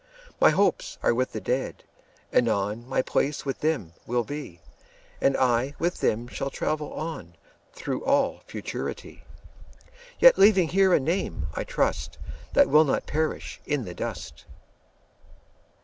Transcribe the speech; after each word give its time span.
My 0.39 0.49
hopes 0.49 0.97
are 1.03 1.13
with 1.13 1.31
the 1.31 1.39
Dead; 1.39 1.83
anon 2.33 2.89
My 2.89 3.03
place 3.03 3.45
with 3.45 3.59
them 3.59 3.93
will 4.07 4.23
be, 4.23 4.59
20 5.19 5.21
And 5.21 5.37
I 5.37 5.75
with 5.77 5.99
them 6.01 6.27
shall 6.27 6.49
travel 6.49 6.91
on 6.93 7.35
Through 7.73 8.03
all 8.03 8.41
Futurity; 8.47 9.25
Yet 10.17 10.39
leaving 10.39 10.69
here 10.69 10.91
a 10.91 10.99
name, 10.99 11.45
I 11.53 11.63
trust, 11.63 12.17
That 12.53 12.67
will 12.67 12.83
not 12.83 13.05
perish 13.05 13.61
in 13.67 13.85
the 13.85 13.93
dust. 13.93 14.45